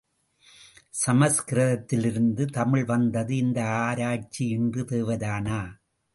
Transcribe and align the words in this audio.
சமஸ்கிருதத்திலிருந்து 0.93 2.45
தமிழ் 2.51 2.85
வந்தது 2.85 3.35
இந்த 3.37 3.65
ஆராய்ச்சி 3.81 4.47
இன்று 4.47 4.83
தேவைதானா? 4.83 5.61